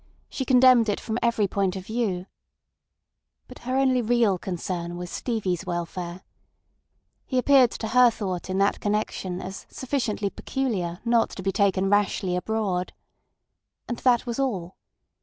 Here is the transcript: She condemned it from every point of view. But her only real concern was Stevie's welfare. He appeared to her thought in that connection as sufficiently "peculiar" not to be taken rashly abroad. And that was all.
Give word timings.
She 0.31 0.45
condemned 0.45 0.89
it 0.89 0.99
from 0.99 1.19
every 1.21 1.47
point 1.47 1.75
of 1.75 1.85
view. 1.85 2.25
But 3.47 3.59
her 3.59 3.77
only 3.77 4.01
real 4.01 4.39
concern 4.39 4.97
was 4.97 5.11
Stevie's 5.11 5.63
welfare. 5.63 6.23
He 7.27 7.37
appeared 7.37 7.69
to 7.69 7.89
her 7.89 8.09
thought 8.09 8.49
in 8.49 8.57
that 8.57 8.79
connection 8.79 9.43
as 9.43 9.67
sufficiently 9.69 10.31
"peculiar" 10.31 11.01
not 11.05 11.29
to 11.35 11.43
be 11.43 11.51
taken 11.51 11.87
rashly 11.87 12.35
abroad. 12.35 12.93
And 13.87 13.99
that 13.99 14.25
was 14.25 14.39
all. 14.39 14.75